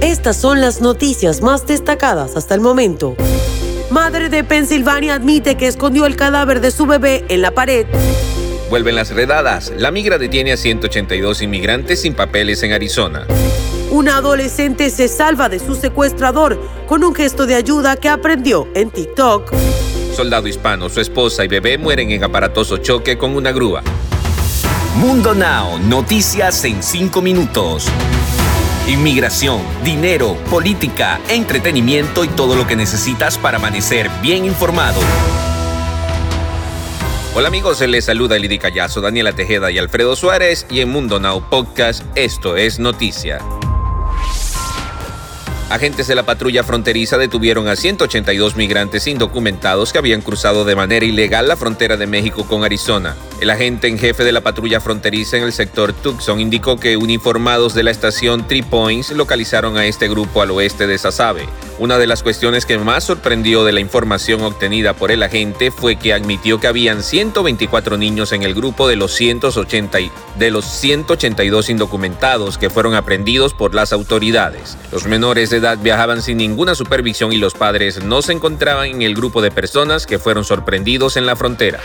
[0.00, 3.16] Estas son las noticias más destacadas hasta el momento.
[3.90, 7.86] Madre de Pensilvania admite que escondió el cadáver de su bebé en la pared.
[8.70, 9.70] Vuelven las redadas.
[9.76, 13.26] La migra detiene a 182 inmigrantes sin papeles en Arizona.
[13.90, 18.90] Una adolescente se salva de su secuestrador con un gesto de ayuda que aprendió en
[18.90, 19.52] TikTok.
[20.14, 23.82] Soldado hispano, su esposa y bebé mueren en aparatoso choque con una grúa.
[24.96, 27.86] Mundo Now, noticias en 5 minutos.
[28.90, 35.00] Inmigración, dinero, política, entretenimiento y todo lo que necesitas para amanecer bien informado.
[37.36, 41.20] Hola amigos, se les saluda Lidy Callazo, Daniela Tejeda y Alfredo Suárez y en Mundo
[41.20, 43.38] Now Podcast esto es Noticia.
[45.70, 51.06] Agentes de la patrulla fronteriza detuvieron a 182 migrantes indocumentados que habían cruzado de manera
[51.06, 53.14] ilegal la frontera de México con Arizona.
[53.40, 57.72] El agente en jefe de la patrulla fronteriza en el sector Tucson indicó que uniformados
[57.72, 61.48] de la estación Three Points localizaron a este grupo al oeste de Sasabe.
[61.78, 65.96] Una de las cuestiones que más sorprendió de la información obtenida por el agente fue
[65.96, 69.98] que admitió que habían 124 niños en el grupo de los, 180
[70.38, 74.76] de los 182 indocumentados que fueron aprendidos por las autoridades.
[74.92, 79.00] Los menores de edad viajaban sin ninguna supervisión y los padres no se encontraban en
[79.00, 81.80] el grupo de personas que fueron sorprendidos en la frontera.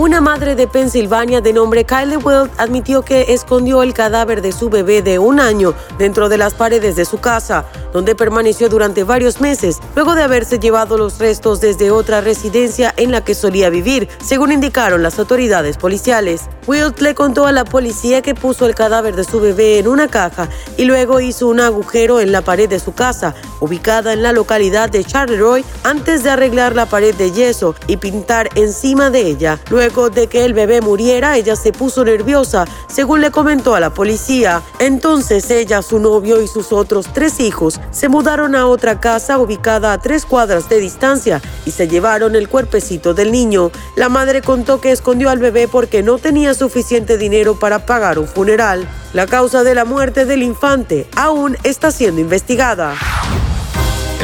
[0.00, 4.70] Una madre de Pensilvania de nombre Kylie Weld admitió que escondió el cadáver de su
[4.70, 9.42] bebé de un año dentro de las paredes de su casa, donde permaneció durante varios
[9.42, 14.08] meses, luego de haberse llevado los restos desde otra residencia en la que solía vivir,
[14.24, 16.48] según indicaron las autoridades policiales.
[16.66, 20.08] Wilt le contó a la policía que puso el cadáver de su bebé en una
[20.08, 20.48] caja
[20.78, 24.88] y luego hizo un agujero en la pared de su casa, ubicada en la localidad
[24.88, 29.58] de Charleroi, antes de arreglar la pared de yeso y pintar encima de ella.
[29.68, 33.92] Luego de que el bebé muriera, ella se puso nerviosa, según le comentó a la
[33.92, 34.62] policía.
[34.78, 39.92] Entonces ella, su novio y sus otros tres hijos se mudaron a otra casa ubicada
[39.92, 43.72] a tres cuadras de distancia y se llevaron el cuerpecito del niño.
[43.96, 48.28] La madre contó que escondió al bebé porque no tenía suficiente dinero para pagar un
[48.28, 48.88] funeral.
[49.12, 52.94] La causa de la muerte del infante aún está siendo investigada.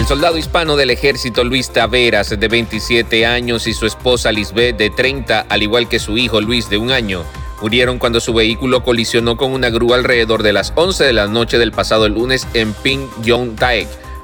[0.07, 4.89] El soldado hispano del ejército Luis Taveras, de 27 años, y su esposa Lisbeth, de
[4.89, 7.25] 30, al igual que su hijo Luis, de un año,
[7.61, 11.59] murieron cuando su vehículo colisionó con una grúa alrededor de las 11 de la noche
[11.59, 13.57] del pasado lunes en Pyongyang,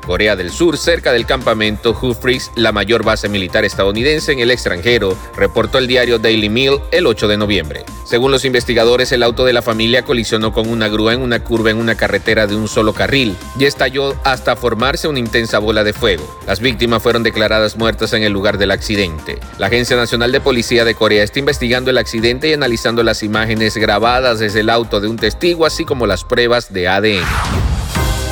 [0.06, 5.16] Corea del Sur, cerca del campamento Hufris, la mayor base militar estadounidense en el extranjero,
[5.36, 7.84] reportó el diario Daily Mail el 8 de noviembre.
[8.04, 11.70] Según los investigadores, el auto de la familia colisionó con una grúa en una curva
[11.70, 15.92] en una carretera de un solo carril y estalló hasta formarse una intensa bola de
[15.92, 16.24] fuego.
[16.46, 19.38] Las víctimas fueron declaradas muertas en el lugar del accidente.
[19.58, 23.76] La Agencia Nacional de Policía de Corea está investigando el accidente y analizando las imágenes
[23.76, 27.61] grabadas desde el auto de un testigo, así como las pruebas de ADN.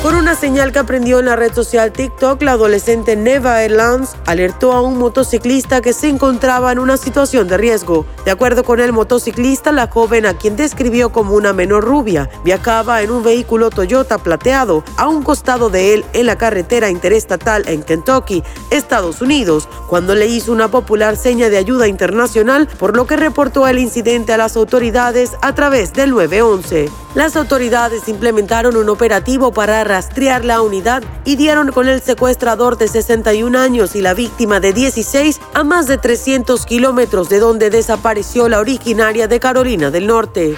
[0.01, 4.71] Por una señal que aprendió en la red social TikTok, la adolescente Neva Erlands alertó
[4.71, 8.07] a un motociclista que se encontraba en una situación de riesgo.
[8.25, 13.03] De acuerdo con el motociclista, la joven, a quien describió como una menor rubia, viajaba
[13.03, 17.83] en un vehículo Toyota plateado a un costado de él en la carretera interestatal en
[17.83, 23.17] Kentucky, Estados Unidos, cuando le hizo una popular seña de ayuda internacional, por lo que
[23.17, 26.89] reportó el incidente a las autoridades a través del 911.
[27.13, 32.87] Las autoridades implementaron un operativo para rastrear la unidad y dieron con el secuestrador de
[32.87, 38.47] 61 años y la víctima de 16 a más de 300 kilómetros de donde desapareció
[38.47, 40.55] la originaria de Carolina del Norte.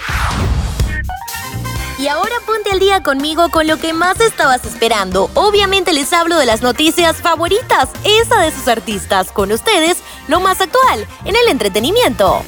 [1.98, 5.32] Y ahora ponte al día conmigo con lo que más estabas esperando.
[5.34, 9.32] Obviamente les hablo de las noticias favoritas, esa de sus artistas.
[9.32, 12.44] Con ustedes, lo más actual en el entretenimiento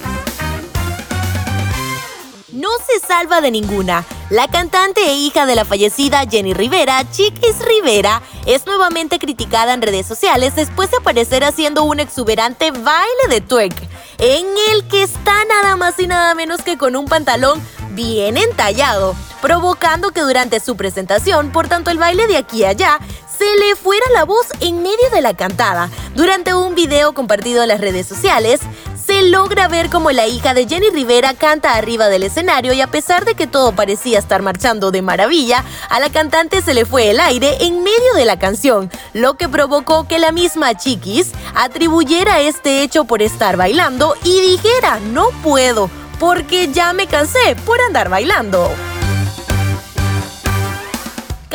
[2.66, 4.04] no se salva de ninguna.
[4.32, 9.84] La cantante e hija de la fallecida Jenny Rivera, Chiquis Rivera, es nuevamente criticada en
[9.84, 13.76] redes sociales después de aparecer haciendo un exuberante baile de twerk,
[14.18, 17.62] en el que está nada más y nada menos que con un pantalón
[17.92, 23.00] bien entallado, provocando que durante su presentación, por tanto el baile de aquí a allá,
[23.38, 25.92] se le fuera la voz en medio de la cantada.
[26.16, 28.60] Durante un video compartido en las redes sociales,
[29.06, 32.88] se logra ver como la hija de Jenny Rivera canta arriba del escenario y a
[32.88, 37.12] pesar de que todo parecía estar marchando de maravilla, a la cantante se le fue
[37.12, 42.42] el aire en medio de la canción, lo que provocó que la misma Chiquis atribuyera
[42.42, 48.10] este hecho por estar bailando y dijera, no puedo, porque ya me cansé por andar
[48.10, 48.72] bailando.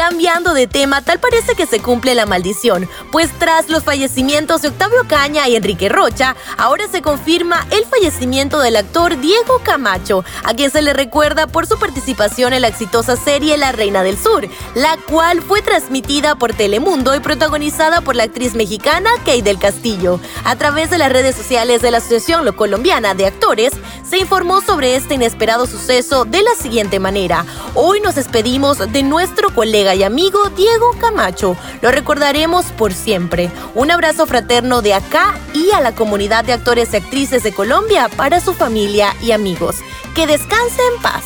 [0.00, 4.68] Cambiando de tema, tal parece que se cumple la maldición, pues tras los fallecimientos de
[4.68, 10.54] Octavio Caña y Enrique Rocha, ahora se confirma el fallecimiento del actor Diego Camacho, a
[10.54, 14.48] quien se le recuerda por su participación en la exitosa serie La Reina del Sur,
[14.74, 20.18] la cual fue transmitida por Telemundo y protagonizada por la actriz mexicana Kay del Castillo.
[20.44, 23.74] A través de las redes sociales de la Asociación Colombiana de Actores,
[24.08, 27.44] se informó sobre este inesperado suceso de la siguiente manera.
[27.74, 29.54] Hoy nos despedimos de nuestro
[29.94, 31.56] y amigo Diego Camacho.
[31.82, 33.50] Lo recordaremos por siempre.
[33.74, 38.08] Un abrazo fraterno de acá y a la comunidad de actores y actrices de Colombia
[38.16, 39.76] para su familia y amigos.
[40.14, 41.24] Que descanse en paz.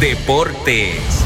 [0.00, 1.24] Deportes.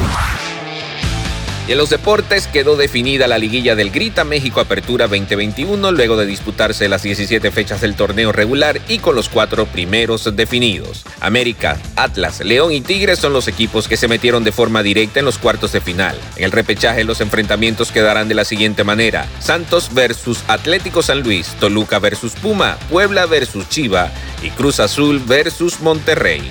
[1.69, 6.27] Y en los deportes quedó definida la liguilla del Grita México Apertura 2021 luego de
[6.27, 11.05] disputarse las 17 fechas del torneo regular y con los cuatro primeros definidos.
[11.21, 15.25] América, Atlas, León y Tigres son los equipos que se metieron de forma directa en
[15.25, 16.19] los cuartos de final.
[16.35, 19.29] En el repechaje los enfrentamientos quedarán de la siguiente manera.
[19.39, 24.11] Santos versus Atlético San Luis, Toluca versus Puma, Puebla versus Chiva
[24.43, 26.43] y Cruz Azul versus Monterrey.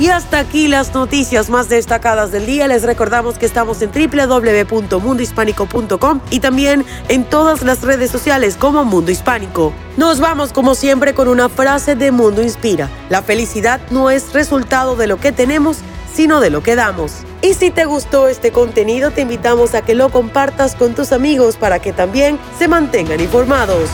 [0.00, 2.66] Y hasta aquí las noticias más destacadas del día.
[2.66, 9.12] Les recordamos que estamos en www.mundohispánico.com y también en todas las redes sociales como Mundo
[9.12, 9.72] Hispánico.
[9.96, 12.90] Nos vamos como siempre con una frase de Mundo Inspira.
[13.08, 15.76] La felicidad no es resultado de lo que tenemos,
[16.12, 17.18] sino de lo que damos.
[17.40, 21.56] Y si te gustó este contenido, te invitamos a que lo compartas con tus amigos
[21.56, 23.88] para que también se mantengan informados.